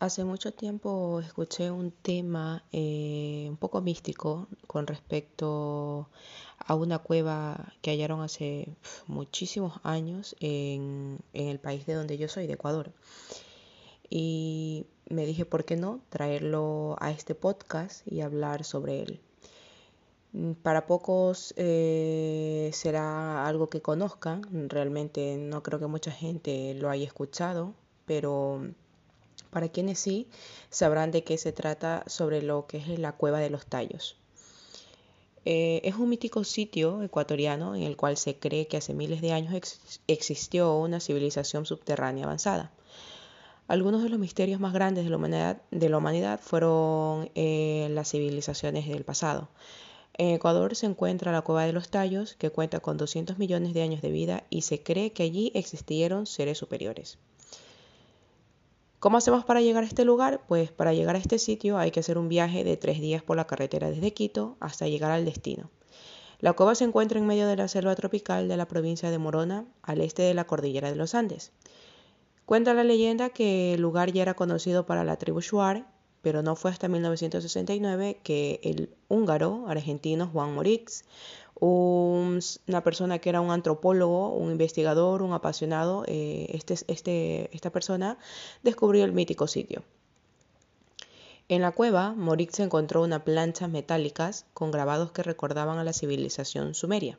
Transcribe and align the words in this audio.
Hace 0.00 0.24
mucho 0.24 0.50
tiempo 0.50 1.20
escuché 1.20 1.70
un 1.70 1.90
tema 1.90 2.64
eh, 2.72 3.46
un 3.50 3.58
poco 3.58 3.82
místico 3.82 4.48
con 4.66 4.86
respecto 4.86 6.08
a 6.56 6.74
una 6.74 7.00
cueva 7.00 7.74
que 7.82 7.90
hallaron 7.90 8.22
hace 8.22 8.74
muchísimos 9.06 9.74
años 9.82 10.36
en, 10.40 11.18
en 11.34 11.48
el 11.48 11.58
país 11.58 11.84
de 11.84 11.92
donde 11.92 12.16
yo 12.16 12.28
soy, 12.28 12.46
de 12.46 12.54
Ecuador. 12.54 12.92
Y 14.08 14.86
me 15.10 15.26
dije, 15.26 15.44
¿por 15.44 15.66
qué 15.66 15.76
no 15.76 16.00
traerlo 16.08 16.96
a 16.98 17.10
este 17.10 17.34
podcast 17.34 18.00
y 18.10 18.22
hablar 18.22 18.64
sobre 18.64 19.02
él? 19.02 19.20
Para 20.62 20.86
pocos 20.86 21.52
eh, 21.58 22.70
será 22.72 23.46
algo 23.46 23.68
que 23.68 23.82
conozcan, 23.82 24.70
realmente 24.70 25.36
no 25.36 25.62
creo 25.62 25.78
que 25.78 25.88
mucha 25.88 26.10
gente 26.10 26.72
lo 26.72 26.88
haya 26.88 27.04
escuchado, 27.04 27.74
pero 28.06 28.62
para 29.50 29.68
quienes 29.68 29.98
sí, 29.98 30.28
sabrán 30.68 31.10
de 31.10 31.24
qué 31.24 31.38
se 31.38 31.52
trata 31.52 32.04
sobre 32.06 32.42
lo 32.42 32.66
que 32.66 32.78
es 32.78 32.98
la 32.98 33.12
cueva 33.12 33.38
de 33.38 33.50
los 33.50 33.66
tallos. 33.66 34.16
Eh, 35.44 35.80
es 35.84 35.94
un 35.94 36.08
mítico 36.08 36.44
sitio 36.44 37.02
ecuatoriano 37.02 37.74
en 37.74 37.82
el 37.82 37.96
cual 37.96 38.16
se 38.16 38.38
cree 38.38 38.66
que 38.66 38.76
hace 38.76 38.92
miles 38.92 39.22
de 39.22 39.32
años 39.32 39.80
existió 40.06 40.76
una 40.76 41.00
civilización 41.00 41.64
subterránea 41.64 42.24
avanzada. 42.24 42.70
Algunos 43.66 44.02
de 44.02 44.08
los 44.10 44.18
misterios 44.18 44.60
más 44.60 44.72
grandes 44.72 45.04
de 45.04 45.10
la 45.10 45.16
humanidad, 45.16 45.62
de 45.70 45.88
la 45.88 45.98
humanidad 45.98 46.40
fueron 46.40 47.30
eh, 47.36 47.88
las 47.92 48.10
civilizaciones 48.10 48.86
del 48.88 49.04
pasado. 49.04 49.48
En 50.14 50.30
Ecuador 50.34 50.74
se 50.76 50.86
encuentra 50.86 51.32
la 51.32 51.42
Cueva 51.42 51.64
de 51.64 51.72
los 51.72 51.88
Tallos, 51.88 52.34
que 52.34 52.50
cuenta 52.50 52.80
con 52.80 52.98
200 52.98 53.38
millones 53.38 53.72
de 53.72 53.82
años 53.82 54.02
de 54.02 54.10
vida 54.10 54.44
y 54.50 54.62
se 54.62 54.82
cree 54.82 55.12
que 55.12 55.22
allí 55.22 55.52
existieron 55.54 56.26
seres 56.26 56.58
superiores. 56.58 57.16
¿Cómo 59.00 59.16
hacemos 59.16 59.46
para 59.46 59.62
llegar 59.62 59.82
a 59.82 59.86
este 59.86 60.04
lugar? 60.04 60.42
Pues 60.46 60.72
para 60.72 60.92
llegar 60.92 61.16
a 61.16 61.18
este 61.18 61.38
sitio 61.38 61.78
hay 61.78 61.90
que 61.90 62.00
hacer 62.00 62.18
un 62.18 62.28
viaje 62.28 62.64
de 62.64 62.76
tres 62.76 63.00
días 63.00 63.22
por 63.22 63.34
la 63.38 63.46
carretera 63.46 63.90
desde 63.90 64.12
Quito 64.12 64.58
hasta 64.60 64.88
llegar 64.88 65.10
al 65.10 65.24
destino. 65.24 65.70
La 66.38 66.52
cueva 66.52 66.74
se 66.74 66.84
encuentra 66.84 67.18
en 67.18 67.26
medio 67.26 67.48
de 67.48 67.56
la 67.56 67.66
selva 67.66 67.94
tropical 67.94 68.46
de 68.46 68.58
la 68.58 68.68
provincia 68.68 69.10
de 69.10 69.16
Morona, 69.16 69.64
al 69.80 70.02
este 70.02 70.20
de 70.20 70.34
la 70.34 70.46
cordillera 70.46 70.90
de 70.90 70.96
los 70.96 71.14
Andes. 71.14 71.50
Cuenta 72.44 72.74
la 72.74 72.84
leyenda 72.84 73.30
que 73.30 73.72
el 73.72 73.80
lugar 73.80 74.12
ya 74.12 74.20
era 74.20 74.34
conocido 74.34 74.84
para 74.84 75.02
la 75.02 75.16
tribu 75.16 75.40
Shuar, 75.40 75.86
pero 76.20 76.42
no 76.42 76.54
fue 76.54 76.70
hasta 76.70 76.86
1969 76.88 78.20
que 78.22 78.60
el 78.62 78.94
húngaro 79.08 79.64
argentino 79.66 80.26
Juan 80.26 80.52
Morix 80.52 81.04
una 81.60 82.82
persona 82.82 83.18
que 83.18 83.28
era 83.28 83.40
un 83.40 83.50
antropólogo, 83.50 84.30
un 84.30 84.50
investigador, 84.50 85.22
un 85.22 85.32
apasionado, 85.32 86.04
eh, 86.06 86.46
este, 86.50 86.74
este, 86.88 87.54
esta 87.54 87.70
persona 87.70 88.18
descubrió 88.62 89.04
el 89.04 89.12
mítico 89.12 89.46
sitio. 89.46 89.82
En 91.48 91.62
la 91.62 91.72
cueva, 91.72 92.14
Morix 92.14 92.60
encontró 92.60 93.02
unas 93.02 93.22
planchas 93.22 93.68
metálicas 93.68 94.46
con 94.54 94.70
grabados 94.70 95.10
que 95.10 95.22
recordaban 95.22 95.78
a 95.78 95.84
la 95.84 95.92
civilización 95.92 96.74
sumeria. 96.74 97.18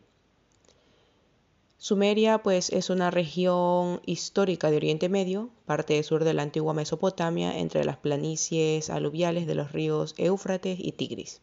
Sumeria 1.78 2.44
pues 2.44 2.70
es 2.70 2.90
una 2.90 3.10
región 3.12 4.02
histórica 4.06 4.70
de 4.70 4.78
Oriente 4.78 5.10
Medio, 5.10 5.50
parte 5.66 6.02
sur 6.04 6.24
de 6.24 6.34
la 6.34 6.44
antigua 6.44 6.74
Mesopotamia, 6.74 7.58
entre 7.58 7.84
las 7.84 7.98
planicies 7.98 8.90
aluviales 8.90 9.48
de 9.48 9.56
los 9.56 9.72
ríos 9.72 10.14
Éufrates 10.18 10.78
y 10.80 10.92
Tigris. 10.92 11.42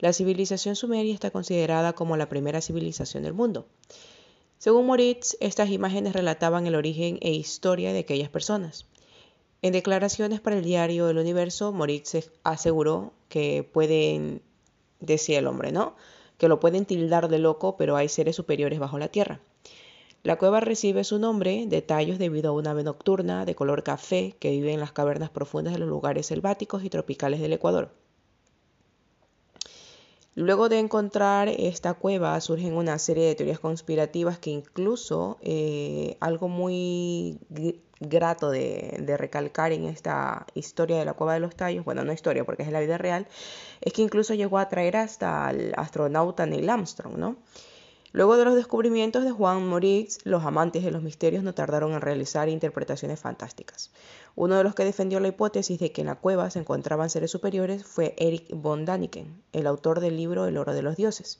La 0.00 0.14
civilización 0.14 0.76
sumeria 0.76 1.12
está 1.12 1.30
considerada 1.30 1.92
como 1.92 2.16
la 2.16 2.30
primera 2.30 2.62
civilización 2.62 3.22
del 3.22 3.34
mundo. 3.34 3.66
Según 4.56 4.86
Moritz, 4.86 5.36
estas 5.40 5.68
imágenes 5.68 6.14
relataban 6.14 6.66
el 6.66 6.74
origen 6.74 7.18
e 7.20 7.32
historia 7.32 7.92
de 7.92 7.98
aquellas 7.98 8.30
personas. 8.30 8.86
En 9.60 9.74
declaraciones 9.74 10.40
para 10.40 10.56
el 10.56 10.64
diario 10.64 11.10
El 11.10 11.18
Universo, 11.18 11.70
Moritz 11.72 12.30
aseguró 12.44 13.12
que 13.28 13.62
pueden, 13.62 14.40
decía 15.00 15.38
el 15.38 15.46
hombre, 15.46 15.70
¿no? 15.70 15.96
Que 16.38 16.48
lo 16.48 16.60
pueden 16.60 16.86
tildar 16.86 17.28
de 17.28 17.38
loco, 17.38 17.76
pero 17.76 17.96
hay 17.96 18.08
seres 18.08 18.36
superiores 18.36 18.78
bajo 18.78 18.98
la 18.98 19.08
tierra. 19.08 19.42
La 20.22 20.38
cueva 20.38 20.60
recibe 20.60 21.04
su 21.04 21.18
nombre 21.18 21.66
de 21.66 21.82
tallos 21.82 22.18
debido 22.18 22.50
a 22.50 22.54
una 22.54 22.70
ave 22.70 22.84
nocturna 22.84 23.44
de 23.44 23.54
color 23.54 23.82
café 23.82 24.34
que 24.38 24.50
vive 24.50 24.72
en 24.72 24.80
las 24.80 24.92
cavernas 24.92 25.28
profundas 25.28 25.74
de 25.74 25.78
los 25.78 25.90
lugares 25.90 26.24
selváticos 26.24 26.84
y 26.84 26.88
tropicales 26.88 27.40
del 27.40 27.52
Ecuador. 27.52 27.92
Luego 30.36 30.68
de 30.68 30.78
encontrar 30.78 31.48
esta 31.48 31.94
cueva 31.94 32.40
surgen 32.40 32.74
una 32.74 32.98
serie 32.98 33.26
de 33.26 33.34
teorías 33.34 33.58
conspirativas 33.58 34.38
que 34.38 34.50
incluso 34.50 35.38
eh, 35.42 36.16
algo 36.20 36.48
muy 36.48 37.38
grato 37.98 38.50
de, 38.50 38.96
de, 39.00 39.16
recalcar 39.16 39.72
en 39.72 39.86
esta 39.86 40.46
historia 40.54 40.98
de 40.98 41.04
la 41.04 41.14
cueva 41.14 41.34
de 41.34 41.40
los 41.40 41.56
tallos, 41.56 41.84
bueno, 41.84 42.04
no 42.04 42.12
historia 42.12 42.44
porque 42.44 42.62
es 42.62 42.70
la 42.70 42.80
vida 42.80 42.96
real, 42.96 43.26
es 43.80 43.92
que 43.92 44.02
incluso 44.02 44.34
llegó 44.34 44.58
a 44.58 44.68
traer 44.68 44.96
hasta 44.96 45.48
al 45.48 45.74
astronauta 45.76 46.46
Neil 46.46 46.70
Armstrong, 46.70 47.16
¿no? 47.16 47.36
Luego 48.12 48.36
de 48.36 48.44
los 48.44 48.56
descubrimientos 48.56 49.22
de 49.22 49.30
Juan 49.30 49.68
Moritz, 49.68 50.18
los 50.24 50.44
amantes 50.44 50.82
de 50.82 50.90
los 50.90 51.00
misterios 51.00 51.44
no 51.44 51.54
tardaron 51.54 51.92
en 51.92 52.00
realizar 52.00 52.48
interpretaciones 52.48 53.20
fantásticas. 53.20 53.92
Uno 54.34 54.56
de 54.56 54.64
los 54.64 54.74
que 54.74 54.84
defendió 54.84 55.20
la 55.20 55.28
hipótesis 55.28 55.78
de 55.78 55.92
que 55.92 56.00
en 56.00 56.08
la 56.08 56.16
cueva 56.16 56.50
se 56.50 56.58
encontraban 56.58 57.08
seres 57.08 57.30
superiores 57.30 57.84
fue 57.84 58.16
Eric 58.18 58.48
von 58.52 58.84
Daniken, 58.84 59.40
el 59.52 59.68
autor 59.68 60.00
del 60.00 60.16
libro 60.16 60.46
El 60.46 60.58
oro 60.58 60.74
de 60.74 60.82
los 60.82 60.96
dioses, 60.96 61.38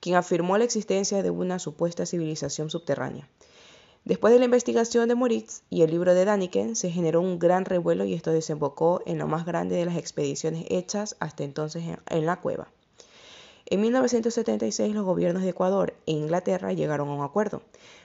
quien 0.00 0.16
afirmó 0.16 0.58
la 0.58 0.64
existencia 0.64 1.22
de 1.22 1.30
una 1.30 1.60
supuesta 1.60 2.04
civilización 2.04 2.68
subterránea. 2.68 3.28
Después 4.04 4.32
de 4.32 4.40
la 4.40 4.46
investigación 4.46 5.08
de 5.08 5.14
Moritz 5.14 5.62
y 5.70 5.82
el 5.82 5.92
libro 5.92 6.14
de 6.14 6.24
Daniken, 6.24 6.74
se 6.74 6.90
generó 6.90 7.20
un 7.20 7.38
gran 7.38 7.64
revuelo 7.64 8.04
y 8.04 8.14
esto 8.14 8.32
desembocó 8.32 9.02
en 9.06 9.18
la 9.18 9.26
más 9.26 9.46
grande 9.46 9.76
de 9.76 9.84
las 9.84 9.96
expediciones 9.96 10.64
hechas 10.68 11.14
hasta 11.20 11.44
entonces 11.44 11.84
en 12.08 12.26
la 12.26 12.40
cueva. 12.40 12.72
En 13.72 13.80
1976 13.80 14.92
los 14.92 15.06
gobiernos 15.06 15.44
de 15.44 15.48
Ecuador 15.48 15.94
e 16.04 16.12
Inglaterra 16.12 16.74
llegaron 16.74 17.08
a 17.08 17.14
un 17.14 17.24
acuerdo 17.24 17.62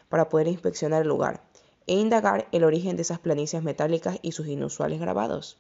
para 0.08 0.30
poder 0.30 0.48
inspeccionar 0.48 1.02
el 1.02 1.10
lugar 1.10 1.42
e 1.88 1.96
indagar 1.96 2.48
el 2.54 2.64
origen 2.64 2.96
de 2.96 3.02
esas 3.02 3.20
planicies 3.20 3.62
metálicas 3.62 4.18
y 4.22 4.32
sus 4.32 4.48
inusuales 4.48 5.02
grabados. 5.02 5.58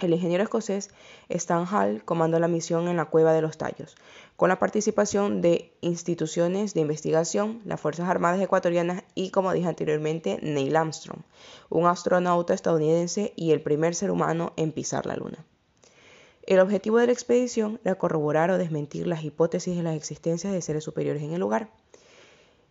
El 0.00 0.14
ingeniero 0.14 0.42
escocés 0.42 0.88
Stan 1.28 1.66
Hall 1.66 2.06
comandó 2.06 2.38
la 2.38 2.48
misión 2.48 2.88
en 2.88 2.96
la 2.96 3.04
Cueva 3.04 3.34
de 3.34 3.42
los 3.42 3.58
Tallos, 3.58 3.96
con 4.34 4.48
la 4.48 4.58
participación 4.58 5.42
de 5.42 5.74
instituciones 5.82 6.72
de 6.72 6.80
investigación, 6.80 7.60
las 7.66 7.78
Fuerzas 7.78 8.08
Armadas 8.08 8.40
Ecuatorianas 8.40 9.04
y, 9.14 9.28
como 9.28 9.52
dije 9.52 9.68
anteriormente, 9.68 10.38
Neil 10.40 10.74
Armstrong, 10.74 11.20
un 11.68 11.86
astronauta 11.86 12.54
estadounidense 12.54 13.34
y 13.36 13.50
el 13.50 13.60
primer 13.60 13.94
ser 13.94 14.10
humano 14.10 14.54
en 14.56 14.72
pisar 14.72 15.04
la 15.04 15.16
Luna. 15.16 15.44
El 16.46 16.60
objetivo 16.60 16.98
de 16.98 17.06
la 17.06 17.12
expedición 17.12 17.80
era 17.84 17.96
corroborar 17.96 18.52
o 18.52 18.58
desmentir 18.58 19.08
las 19.08 19.24
hipótesis 19.24 19.76
de 19.76 19.82
la 19.82 19.96
existencia 19.96 20.52
de 20.52 20.62
seres 20.62 20.84
superiores 20.84 21.24
en 21.24 21.32
el 21.32 21.40
lugar. 21.40 21.70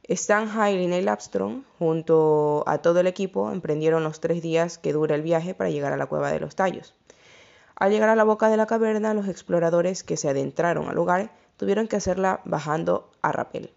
Stan 0.03 0.47
Hyle 0.47 0.81
y 0.81 0.87
Neil 0.87 1.09
Armstrong, 1.09 1.63
junto 1.77 2.63
a 2.67 2.77
todo 2.77 3.01
el 3.01 3.07
equipo, 3.07 3.51
emprendieron 3.51 4.03
los 4.03 4.21
tres 4.21 4.41
días 4.41 4.77
que 4.77 4.93
dura 4.93 5.15
el 5.15 5.23
viaje 5.23 5.53
para 5.53 5.71
llegar 5.71 5.91
a 5.91 5.97
la 5.97 6.05
cueva 6.05 6.31
de 6.31 6.39
los 6.39 6.55
tallos. 6.55 6.95
Al 7.75 7.91
llegar 7.91 8.07
a 8.07 8.15
la 8.15 8.23
boca 8.23 8.47
de 8.47 8.55
la 8.55 8.65
caverna, 8.65 9.13
los 9.13 9.27
exploradores 9.27 10.03
que 10.03 10.15
se 10.15 10.29
adentraron 10.29 10.87
al 10.87 10.95
lugar 10.95 11.33
tuvieron 11.57 11.89
que 11.89 11.97
hacerla 11.97 12.39
bajando 12.45 13.11
a 13.21 13.33
rapel. 13.33 13.73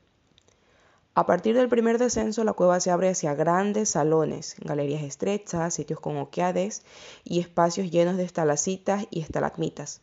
A 1.18 1.26
partir 1.26 1.56
del 1.56 1.68
primer 1.68 1.98
descenso, 1.98 2.44
la 2.44 2.52
cueva 2.52 2.78
se 2.78 2.92
abre 2.92 3.08
hacia 3.08 3.34
grandes 3.34 3.88
salones, 3.88 4.54
galerías 4.60 5.02
estrechas, 5.02 5.74
sitios 5.74 5.98
con 5.98 6.16
oqueades 6.16 6.84
y 7.24 7.40
espacios 7.40 7.90
llenos 7.90 8.16
de 8.16 8.22
estalacitas 8.22 9.04
y 9.10 9.22
estalagmitas. 9.22 10.00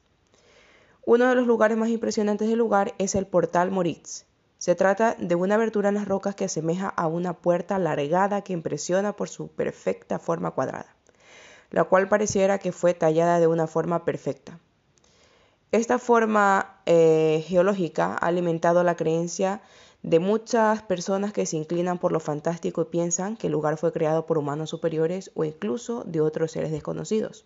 Uno 1.05 1.29
de 1.29 1.35
los 1.35 1.47
lugares 1.47 1.77
más 1.77 1.87
impresionantes 1.87 2.49
del 2.49 2.59
lugar 2.59 2.95
es 2.97 3.15
el 3.15 3.27
portal 3.27 3.71
Moritz. 3.71 4.25
Se 4.57 4.75
trata 4.75 5.15
de 5.17 5.35
una 5.35 5.55
abertura 5.55 5.87
en 5.87 5.95
las 5.95 6.05
rocas 6.05 6.35
que 6.35 6.43
asemeja 6.43 6.89
a 6.89 7.07
una 7.07 7.31
puerta 7.31 7.77
alargada 7.77 8.41
que 8.41 8.51
impresiona 8.51 9.15
por 9.15 9.29
su 9.29 9.47
perfecta 9.47 10.19
forma 10.19 10.51
cuadrada, 10.51 10.97
la 11.71 11.85
cual 11.85 12.09
pareciera 12.09 12.59
que 12.59 12.73
fue 12.73 12.93
tallada 12.93 13.39
de 13.39 13.47
una 13.47 13.67
forma 13.67 14.03
perfecta. 14.03 14.59
Esta 15.71 15.97
forma 15.97 16.81
eh, 16.85 17.41
geológica 17.47 18.17
ha 18.19 18.27
alimentado 18.27 18.83
la 18.83 18.97
creencia 18.97 19.61
de 20.05 20.19
muchas 20.19 20.83
personas 20.83 21.33
que 21.33 21.47
se 21.47 21.57
inclinan 21.57 21.97
por 21.97 22.11
lo 22.11 22.19
fantástico 22.19 22.83
y 22.83 22.85
piensan 22.85 23.35
que 23.35 23.47
el 23.47 23.53
lugar 23.53 23.77
fue 23.77 23.91
creado 23.91 24.27
por 24.27 24.37
humanos 24.37 24.69
superiores 24.69 25.31
o 25.33 25.45
incluso 25.45 26.03
de 26.05 26.21
otros 26.21 26.51
seres 26.51 26.69
desconocidos. 26.69 27.43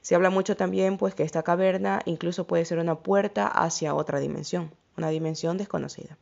Se 0.00 0.14
habla 0.14 0.30
mucho 0.30 0.56
también 0.56 0.96
pues 0.96 1.14
que 1.14 1.22
esta 1.22 1.42
caverna 1.42 2.00
incluso 2.06 2.46
puede 2.46 2.64
ser 2.64 2.78
una 2.78 3.00
puerta 3.00 3.46
hacia 3.46 3.94
otra 3.94 4.20
dimensión, 4.20 4.70
una 4.96 5.10
dimensión 5.10 5.58
desconocida. 5.58 6.16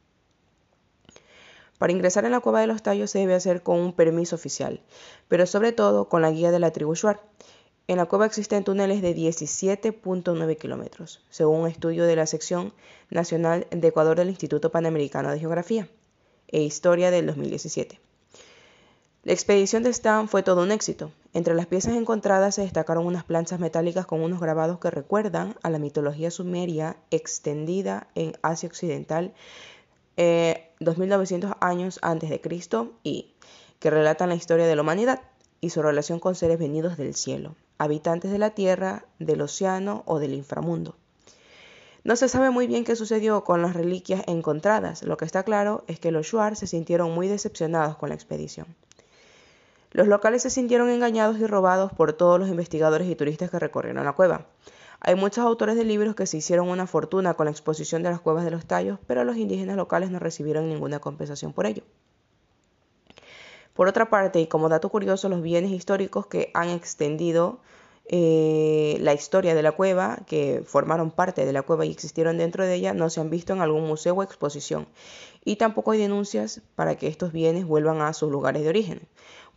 Para 1.78 1.92
ingresar 1.92 2.24
en 2.24 2.32
la 2.32 2.40
cueva 2.40 2.60
de 2.60 2.66
los 2.66 2.82
tallos 2.82 3.12
se 3.12 3.20
debe 3.20 3.34
hacer 3.34 3.62
con 3.62 3.78
un 3.78 3.92
permiso 3.92 4.34
oficial, 4.34 4.80
pero 5.28 5.46
sobre 5.46 5.70
todo 5.70 6.08
con 6.08 6.20
la 6.20 6.32
guía 6.32 6.50
de 6.50 6.58
la 6.58 6.72
tribu 6.72 6.96
Shuar. 6.96 7.20
En 7.86 7.96
la 7.96 8.06
cueva 8.06 8.26
existen 8.26 8.64
túneles 8.64 9.02
de 9.02 9.16
17.9 9.16 10.56
kilómetros, 10.56 11.24
según 11.30 11.62
un 11.62 11.68
estudio 11.68 12.04
de 12.04 12.16
la 12.16 12.26
sección 12.26 12.72
nacional 13.10 13.66
de 13.70 13.88
Ecuador 13.88 14.16
del 14.16 14.28
Instituto 14.30 14.70
Panamericano 14.70 15.30
de 15.30 15.40
Geografía 15.40 15.88
e 16.48 16.62
Historia 16.62 17.10
del 17.10 17.26
2017. 17.26 18.00
La 19.22 19.32
expedición 19.32 19.82
de 19.82 19.90
Stan 19.90 20.28
fue 20.28 20.42
todo 20.42 20.62
un 20.62 20.72
éxito. 20.72 21.12
Entre 21.34 21.54
las 21.54 21.66
piezas 21.66 21.94
encontradas 21.94 22.54
se 22.54 22.62
destacaron 22.62 23.06
unas 23.06 23.24
planchas 23.24 23.60
metálicas 23.60 24.06
con 24.06 24.22
unos 24.22 24.40
grabados 24.40 24.78
que 24.78 24.90
recuerdan 24.90 25.56
a 25.62 25.68
la 25.68 25.78
mitología 25.78 26.30
sumeria 26.30 26.96
extendida 27.10 28.08
en 28.14 28.32
Asia 28.40 28.68
Occidental 28.68 29.34
2900 30.16 31.50
eh, 31.50 31.54
años 31.60 31.98
antes 32.02 32.30
de 32.30 32.40
Cristo 32.40 32.92
y 33.02 33.34
que 33.78 33.90
relatan 33.90 34.28
la 34.28 34.34
historia 34.34 34.66
de 34.66 34.76
la 34.76 34.82
humanidad 34.82 35.20
y 35.60 35.70
su 35.70 35.82
relación 35.82 36.18
con 36.18 36.34
seres 36.34 36.58
venidos 36.58 36.96
del 36.96 37.14
cielo, 37.14 37.54
habitantes 37.80 38.30
de 38.30 38.36
la 38.38 38.50
tierra, 38.50 39.06
del 39.18 39.40
océano 39.40 40.02
o 40.04 40.18
del 40.18 40.34
inframundo. 40.34 40.96
No 42.04 42.14
se 42.14 42.28
sabe 42.28 42.50
muy 42.50 42.66
bien 42.66 42.84
qué 42.84 42.94
sucedió 42.94 43.42
con 43.42 43.62
las 43.62 43.72
reliquias 43.72 44.22
encontradas. 44.26 45.02
Lo 45.02 45.16
que 45.16 45.24
está 45.24 45.44
claro 45.44 45.82
es 45.86 45.98
que 45.98 46.10
los 46.10 46.26
Shuar 46.26 46.56
se 46.56 46.66
sintieron 46.66 47.10
muy 47.12 47.26
decepcionados 47.26 47.96
con 47.96 48.10
la 48.10 48.14
expedición. 48.14 48.66
Los 49.92 50.08
locales 50.08 50.42
se 50.42 50.50
sintieron 50.50 50.90
engañados 50.90 51.38
y 51.38 51.46
robados 51.46 51.90
por 51.92 52.12
todos 52.12 52.38
los 52.38 52.50
investigadores 52.50 53.08
y 53.08 53.16
turistas 53.16 53.50
que 53.50 53.58
recorrieron 53.58 54.04
la 54.04 54.12
cueva. 54.12 54.46
Hay 55.00 55.14
muchos 55.14 55.42
autores 55.42 55.74
de 55.74 55.84
libros 55.84 56.14
que 56.14 56.26
se 56.26 56.36
hicieron 56.36 56.68
una 56.68 56.86
fortuna 56.86 57.32
con 57.32 57.46
la 57.46 57.50
exposición 57.50 58.02
de 58.02 58.10
las 58.10 58.20
cuevas 58.20 58.44
de 58.44 58.50
los 58.50 58.66
tallos, 58.66 58.98
pero 59.06 59.24
los 59.24 59.38
indígenas 59.38 59.76
locales 59.76 60.10
no 60.10 60.18
recibieron 60.18 60.68
ninguna 60.68 60.98
compensación 60.98 61.54
por 61.54 61.64
ello. 61.64 61.82
Por 63.74 63.88
otra 63.88 64.10
parte, 64.10 64.40
y 64.40 64.46
como 64.46 64.68
dato 64.68 64.88
curioso, 64.88 65.28
los 65.28 65.42
bienes 65.42 65.70
históricos 65.70 66.26
que 66.26 66.50
han 66.54 66.68
extendido 66.70 67.60
eh, 68.12 68.98
la 69.00 69.14
historia 69.14 69.54
de 69.54 69.62
la 69.62 69.70
cueva, 69.70 70.18
que 70.26 70.64
formaron 70.66 71.12
parte 71.12 71.46
de 71.46 71.52
la 71.52 71.62
cueva 71.62 71.86
y 71.86 71.92
existieron 71.92 72.38
dentro 72.38 72.66
de 72.66 72.74
ella, 72.74 72.92
no 72.92 73.08
se 73.08 73.20
han 73.20 73.30
visto 73.30 73.52
en 73.52 73.60
algún 73.60 73.86
museo 73.86 74.14
o 74.14 74.22
exposición. 74.24 74.88
Y 75.44 75.56
tampoco 75.56 75.92
hay 75.92 76.00
denuncias 76.00 76.60
para 76.74 76.96
que 76.96 77.06
estos 77.06 77.32
bienes 77.32 77.66
vuelvan 77.66 78.00
a 78.00 78.12
sus 78.12 78.30
lugares 78.32 78.62
de 78.64 78.68
origen. 78.68 79.08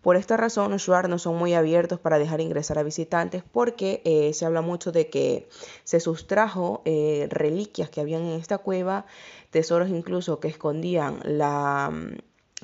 Por 0.03 0.17
esta 0.17 0.37
razón, 0.37 0.69
los 0.69 0.83
Shuar 0.83 1.09
no 1.09 1.17
son 1.17 1.37
muy 1.37 1.55
abiertos 1.55 1.99
para 1.99 2.19
dejar 2.19 2.41
ingresar 2.41 2.77
a 2.77 2.83
visitantes 2.83 3.41
porque 3.51 4.01
eh, 4.05 4.33
se 4.33 4.45
habla 4.45 4.61
mucho 4.61 4.91
de 4.91 5.09
que 5.09 5.47
se 5.83 5.99
sustrajo 5.99 6.81
eh, 6.85 7.27
reliquias 7.31 7.89
que 7.89 8.01
habían 8.01 8.23
en 8.23 8.39
esta 8.39 8.59
cueva, 8.59 9.05
tesoros 9.49 9.89
incluso 9.89 10.39
que 10.39 10.49
escondían 10.49 11.21
la, 11.23 11.91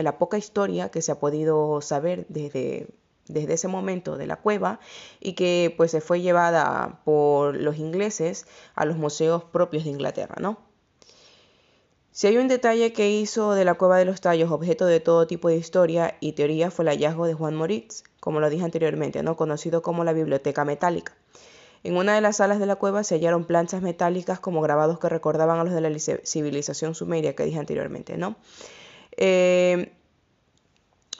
la 0.03 0.17
poca 0.17 0.37
historia 0.37 0.89
que 0.89 1.01
se 1.01 1.11
ha 1.11 1.19
podido 1.19 1.81
saber 1.81 2.25
desde 2.29 2.87
desde 3.29 3.53
ese 3.53 3.67
momento 3.69 4.17
de 4.17 4.27
la 4.27 4.35
cueva 4.35 4.79
y 5.21 5.33
que 5.33 5.73
pues 5.77 5.91
se 5.91 6.01
fue 6.01 6.19
llevada 6.19 6.99
por 7.05 7.55
los 7.55 7.77
ingleses 7.77 8.45
a 8.75 8.83
los 8.83 8.97
museos 8.97 9.43
propios 9.45 9.85
de 9.85 9.91
Inglaterra, 9.91 10.35
¿no? 10.41 10.57
Si 12.11 12.27
hay 12.27 12.37
un 12.37 12.49
detalle 12.49 12.91
que 12.91 13.11
hizo 13.11 13.53
de 13.53 13.63
la 13.63 13.75
Cueva 13.75 13.97
de 13.97 14.03
los 14.03 14.19
Tallos 14.19 14.51
objeto 14.51 14.85
de 14.87 14.99
todo 14.99 15.25
tipo 15.25 15.47
de 15.47 15.55
historia 15.55 16.17
y 16.19 16.33
teoría 16.33 16.69
fue 16.69 16.83
el 16.83 16.89
hallazgo 16.89 17.27
de 17.27 17.33
Juan 17.33 17.55
Moritz, 17.55 18.03
como 18.19 18.41
lo 18.41 18.49
dije 18.49 18.65
anteriormente, 18.65 19.23
¿no? 19.23 19.37
conocido 19.37 19.81
como 19.81 20.03
la 20.03 20.11
Biblioteca 20.11 20.65
Metálica. 20.65 21.13
En 21.83 21.95
una 21.95 22.15
de 22.15 22.19
las 22.19 22.37
salas 22.37 22.59
de 22.59 22.65
la 22.65 22.75
cueva 22.75 23.05
se 23.05 23.15
hallaron 23.15 23.45
planchas 23.45 23.81
metálicas 23.81 24.41
como 24.41 24.59
grabados 24.59 24.99
que 24.99 25.07
recordaban 25.07 25.59
a 25.59 25.63
los 25.63 25.73
de 25.73 25.79
la 25.79 25.97
civilización 25.97 26.93
sumeria 26.93 27.35
que 27.35 27.45
dije 27.45 27.59
anteriormente. 27.59 28.17
¿no? 28.17 28.35
Eh, 29.21 29.91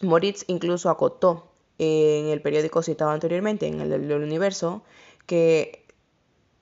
Moritz 0.02 0.46
incluso 0.48 0.90
acotó 0.90 1.52
en 1.78 2.28
el 2.28 2.42
periódico 2.42 2.82
citado 2.82 3.12
anteriormente, 3.12 3.68
en 3.68 3.82
el 3.82 3.90
del 3.90 4.24
Universo, 4.24 4.84
que 5.26 5.86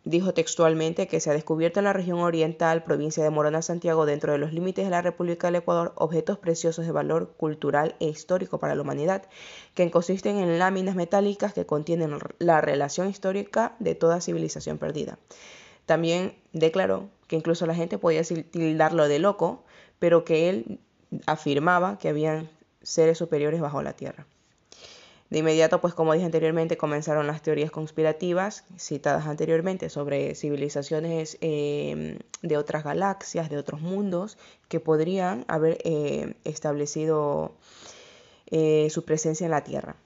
Dijo 0.08 0.34
textualmente 0.34 1.10
que 1.10 1.20
se 1.20 1.30
ha 1.30 1.34
descubierto 1.34 1.82
en 1.82 1.84
la 1.84 1.92
región 1.92 2.20
oriental, 2.20 2.86
provincia 2.86 3.26
de 3.26 3.30
Morona, 3.30 3.62
Santiago, 3.62 4.06
dentro 4.06 4.32
de 4.32 4.38
los 4.38 4.54
límites 4.54 4.86
de 4.86 4.92
la 4.92 5.02
República 5.02 5.48
del 5.48 5.58
Ecuador, 5.58 5.92
objetos 5.98 6.38
preciosos 6.38 6.86
de 6.86 6.94
valor 6.94 7.34
cultural 7.36 7.98
e 8.00 8.08
histórico 8.08 8.58
para 8.58 8.74
la 8.74 8.84
humanidad, 8.84 9.24
que 9.74 9.92
consisten 9.92 10.38
en 10.38 10.60
láminas 10.60 10.96
metálicas 10.96 11.52
que 11.52 11.66
contienen 11.66 12.18
la 12.40 12.62
relación 12.62 13.10
histórica 13.10 13.76
de 13.80 13.96
toda 13.96 14.22
civilización 14.22 14.78
perdida. 14.78 15.20
También 15.86 16.38
declaró 16.54 17.10
que 17.28 17.36
incluso 17.36 17.66
la 17.66 17.76
gente 17.76 17.98
podía 17.98 18.24
tildarlo 18.24 19.10
de 19.10 19.20
loco, 19.20 19.66
pero 20.00 20.24
que 20.24 20.48
él 20.48 20.80
afirmaba 21.26 21.98
que 21.98 22.10
habían 22.10 22.50
seres 22.82 23.18
superiores 23.18 23.62
bajo 23.62 23.82
la 23.82 23.94
tierra. 23.94 24.26
De 25.30 25.40
inmediato, 25.40 25.82
pues 25.82 25.94
como 25.94 26.14
dije 26.14 26.26
anteriormente, 26.26 26.78
comenzaron 26.78 27.28
las 27.28 27.42
teorías 27.42 27.70
conspirativas 27.70 28.64
citadas 28.78 29.28
anteriormente 29.28 29.90
sobre 29.90 30.36
civilizaciones 30.36 31.38
em, 31.42 32.20
de 32.42 32.58
otras 32.58 32.86
galaxias, 32.86 33.50
de 33.50 33.58
otros 33.58 33.82
mundos, 33.82 34.38
que 34.70 34.80
podrían 34.80 35.44
haber 35.50 35.80
eh, 35.84 36.36
establecido 36.46 37.52
eh, 38.48 38.88
su 38.90 39.04
presencia 39.04 39.44
en 39.44 39.52
la 39.52 39.66
Tierra. 39.66 39.98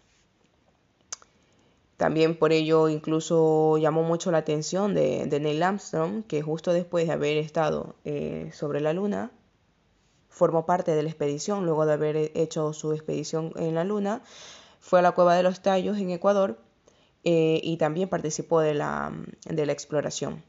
También 1.97 2.35
por 2.35 2.51
ello 2.51 2.89
incluso 2.89 3.77
llamó 3.77 4.01
mucho 4.01 4.31
la 4.31 4.39
atención 4.39 4.95
de, 4.95 5.27
Neil 5.39 5.61
Armstrong, 5.61 6.23
que 6.23 6.41
justo 6.41 6.73
después 6.73 7.05
de 7.05 7.13
haber 7.13 7.37
estado 7.37 7.93
eh, 8.05 8.49
sobre 8.53 8.79
la 8.81 8.91
Luna, 8.91 9.29
formó 10.31 10.65
parte 10.65 10.95
de 10.95 11.03
la 11.03 11.09
expedición, 11.09 11.65
luego 11.65 11.85
de 11.85 11.93
haber 11.93 12.31
hecho 12.33 12.73
su 12.73 12.93
expedición 12.93 13.51
en 13.57 13.75
la 13.75 13.83
Luna, 13.83 14.23
fue 14.79 14.99
a 14.99 15.01
la 15.03 15.11
Cueva 15.11 15.35
de 15.35 15.43
los 15.43 15.61
Tallos 15.61 15.97
en 15.99 16.09
Ecuador 16.09 16.57
eh, 17.23 17.59
y 17.61 17.77
también 17.77 18.09
participó 18.09 18.61
de 18.61 18.73
la, 18.73 19.11
de 19.45 19.65
la 19.65 19.73
exploración. 19.73 20.41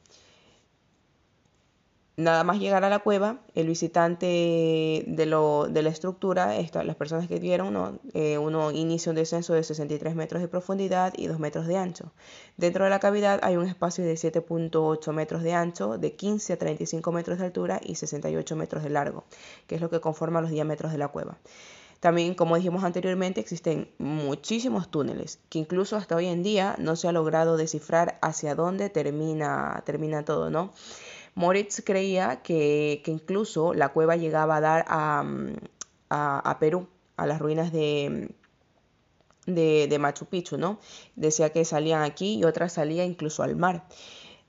Nada 2.18 2.44
más 2.44 2.58
llegar 2.58 2.84
a 2.84 2.90
la 2.90 2.98
cueva, 2.98 3.38
el 3.54 3.68
visitante 3.68 5.02
de, 5.06 5.26
lo, 5.26 5.68
de 5.70 5.82
la 5.82 5.88
estructura, 5.88 6.52
las 6.84 6.96
personas 6.96 7.26
que 7.26 7.38
vieron, 7.38 8.00
eh, 8.12 8.36
uno 8.36 8.70
inicia 8.70 9.08
un 9.08 9.16
descenso 9.16 9.54
de 9.54 9.62
63 9.62 10.14
metros 10.14 10.42
de 10.42 10.48
profundidad 10.48 11.14
y 11.16 11.26
2 11.26 11.38
metros 11.38 11.66
de 11.66 11.78
ancho. 11.78 12.12
Dentro 12.58 12.84
de 12.84 12.90
la 12.90 13.00
cavidad 13.00 13.40
hay 13.42 13.56
un 13.56 13.66
espacio 13.66 14.04
de 14.04 14.12
7.8 14.12 15.10
metros 15.14 15.42
de 15.42 15.54
ancho, 15.54 15.96
de 15.96 16.14
15 16.14 16.52
a 16.52 16.58
35 16.58 17.12
metros 17.12 17.38
de 17.38 17.46
altura 17.46 17.80
y 17.82 17.94
68 17.94 18.56
metros 18.56 18.82
de 18.82 18.90
largo, 18.90 19.24
que 19.66 19.76
es 19.76 19.80
lo 19.80 19.88
que 19.88 20.00
conforma 20.00 20.42
los 20.42 20.50
diámetros 20.50 20.92
de 20.92 20.98
la 20.98 21.08
cueva. 21.08 21.38
También, 22.02 22.34
como 22.34 22.56
dijimos 22.56 22.84
anteriormente, 22.84 23.40
existen 23.40 23.88
muchísimos 23.98 24.90
túneles 24.90 25.38
que 25.48 25.60
incluso 25.60 25.96
hasta 25.96 26.16
hoy 26.16 26.26
en 26.26 26.42
día 26.42 26.74
no 26.78 26.96
se 26.96 27.08
ha 27.08 27.12
logrado 27.12 27.56
descifrar 27.56 28.18
hacia 28.20 28.54
dónde 28.56 28.90
termina, 28.90 29.82
termina 29.86 30.24
todo, 30.24 30.50
¿no? 30.50 30.72
Moritz 31.34 31.82
creía 31.84 32.42
que, 32.42 33.02
incluso 33.06 33.74
la 33.74 33.90
cueva 33.90 34.16
llegaba 34.16 34.56
a 34.56 34.60
dar 34.60 34.84
a, 34.88 36.56
Perú, 36.60 36.88
a 37.16 37.26
las 37.26 37.38
ruinas 37.38 37.72
de, 37.72 38.34
de, 39.46 39.86
de, 39.88 39.98
Machu 39.98 40.26
Picchu, 40.26 40.58
¿no? 40.58 40.78
Decía 41.16 41.50
que 41.50 41.64
salían 41.64 42.02
aquí 42.02 42.34
y 42.36 42.44
otras 42.44 42.74
salían 42.74 43.06
incluso 43.06 43.42
al 43.42 43.56
mar. 43.56 43.84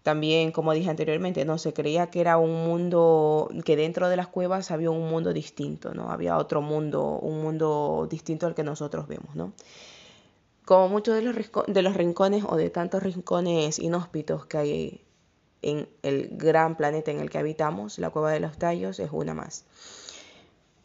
También, 0.04 0.52
como 0.52 0.74
dije 0.74 0.90
anteriormente, 0.90 1.46
no 1.46 1.58
se 1.58 1.72
creía 1.72 2.08
que 2.08 2.20
era 2.20 2.38
un 2.38 2.66
mundo, 2.66 3.50
que 3.64 3.78
dentro 3.78 4.10
de 4.10 4.18
las 4.18 4.28
cuevas 4.28 4.70
había 4.70 4.92
un 4.92 5.10
mundo 5.10 5.32
distinto, 5.32 5.94
¿no? 5.94 6.12
Había 6.12 6.38
otro 6.38 6.62
mundo, 6.62 7.20
un 7.22 7.42
mundo 7.42 8.06
distinto 8.12 8.46
al 8.46 8.54
que 8.54 8.64
nosotros 8.64 9.08
vemos, 9.08 9.34
¿no? 9.34 9.54
Como 10.66 10.90
muchos 10.90 11.16
de 11.16 11.22
los, 11.22 11.36
de 11.68 11.82
los 11.82 11.94
rincones 11.96 12.44
o 12.46 12.58
de 12.58 12.70
tantos 12.70 13.02
rincones 13.02 13.80
inhóspitos 13.80 14.46
que 14.46 14.58
hay 14.58 15.03
en 15.64 15.90
el 16.04 16.30
gran 16.34 16.78
planeta 16.78 17.12
en 17.12 17.20
el 17.20 17.30
que 17.30 17.40
habitamos, 17.40 17.98
la 18.00 18.10
cueva 18.12 18.32
de 18.32 18.40
los 18.40 18.58
tallos 18.58 19.00
es 19.00 19.10
una 19.12 19.34
más. 19.34 19.66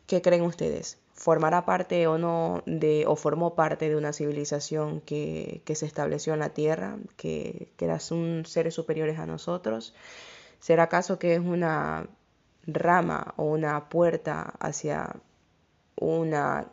¿Qué 0.07 0.23
creen 0.23 0.43
ustedes? 0.43 0.99
formará 1.19 1.65
parte 1.65 2.07
o 2.07 2.17
no 2.17 2.63
de, 2.65 3.05
o 3.09 3.17
formó 3.17 3.57
parte 3.57 3.89
de 3.89 3.97
una 3.97 4.13
civilización 4.13 5.01
que, 5.01 5.63
se 5.75 5.85
estableció 5.85 6.33
en 6.33 6.39
la 6.39 6.51
Tierra, 6.51 6.97
que, 7.17 7.73
que 7.77 7.87
eran 7.87 8.01
seres 8.47 8.75
superiores 8.75 9.19
a 9.19 9.27
nosotros. 9.27 9.95
¿Será 10.61 10.85
acaso 10.85 11.19
que 11.19 11.35
es 11.35 11.41
una 11.41 12.07
rama 12.69 13.35
o 13.37 13.45
una 13.47 13.89
puerta 13.89 14.55
hacia 14.61 15.17
una 15.97 16.69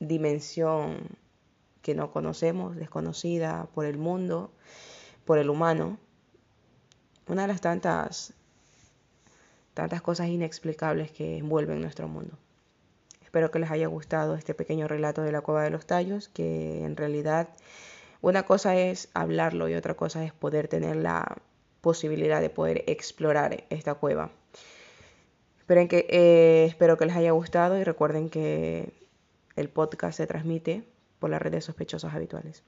dimensión 0.00 1.18
que 1.82 1.94
no 1.94 2.10
conocemos, 2.10 2.74
desconocida 2.74 3.68
por 3.74 3.84
el 3.84 3.98
mundo, 3.98 4.50
por 5.26 5.36
el 5.36 5.50
humano? 5.50 5.98
Una 7.28 7.42
de 7.42 7.48
las 7.48 7.60
tantas, 7.60 8.32
tantas 9.74 10.00
cosas 10.00 10.28
inexplicables 10.28 11.10
que 11.10 11.38
envuelven 11.38 11.80
nuestro 11.80 12.08
mundo. 12.08 12.38
Espero 13.22 13.50
que 13.50 13.58
les 13.58 13.70
haya 13.70 13.86
gustado 13.86 14.34
este 14.34 14.54
pequeño 14.54 14.88
relato 14.88 15.20
de 15.20 15.32
la 15.32 15.42
cueva 15.42 15.62
de 15.62 15.70
los 15.70 15.86
tallos, 15.86 16.28
que 16.28 16.84
en 16.84 16.96
realidad 16.96 17.48
una 18.22 18.44
cosa 18.44 18.76
es 18.76 19.10
hablarlo 19.12 19.68
y 19.68 19.74
otra 19.74 19.94
cosa 19.94 20.24
es 20.24 20.32
poder 20.32 20.68
tener 20.68 20.96
la 20.96 21.36
posibilidad 21.82 22.40
de 22.40 22.50
poder 22.50 22.84
explorar 22.86 23.64
esta 23.68 23.94
cueva. 23.94 24.30
Que, 25.66 26.06
eh, 26.08 26.64
espero 26.66 26.96
que 26.96 27.04
les 27.04 27.14
haya 27.14 27.32
gustado 27.32 27.78
y 27.78 27.84
recuerden 27.84 28.30
que 28.30 28.94
el 29.54 29.68
podcast 29.68 30.16
se 30.16 30.26
transmite 30.26 30.82
por 31.18 31.28
las 31.28 31.42
redes 31.42 31.66
sospechosos 31.66 32.14
habituales. 32.14 32.62